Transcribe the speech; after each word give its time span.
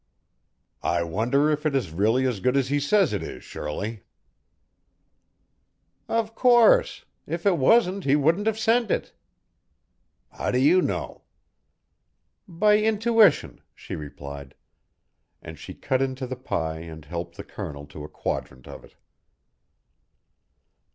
"I 0.81 1.03
wonder 1.03 1.51
if 1.51 1.63
it 1.63 1.75
is 1.75 1.91
really 1.91 2.25
as 2.25 2.39
good 2.39 2.57
as 2.57 2.69
he 2.69 2.79
says 2.79 3.13
it 3.13 3.21
is, 3.21 3.43
Shirley." 3.43 4.01
"Of 6.09 6.33
course. 6.33 7.05
If 7.27 7.45
it 7.45 7.55
wasn't, 7.59 8.03
he 8.03 8.15
wouldn't 8.15 8.47
have 8.47 8.57
sent 8.57 8.89
it." 8.89 9.13
"How 10.31 10.49
do 10.49 10.57
you 10.57 10.81
know?" 10.81 11.21
"By 12.47 12.79
intuition," 12.79 13.61
she 13.75 13.93
replied. 13.95 14.55
And 15.39 15.59
she 15.59 15.75
cut 15.75 16.01
into 16.01 16.25
the 16.25 16.35
pie 16.35 16.79
and 16.79 17.05
helped 17.05 17.37
the 17.37 17.43
Colonel 17.43 17.85
to 17.85 18.03
a 18.03 18.09
quadrant 18.09 18.67
of 18.67 18.83
it. 18.83 18.95